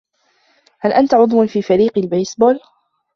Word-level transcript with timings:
هل 0.79 0.93
أنت 0.93 1.13
عضو 1.13 1.47
في 1.47 1.61
فريق 1.61 1.97
البيسبول؟ 1.97 2.59